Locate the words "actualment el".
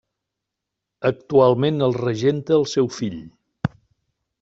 1.11-1.95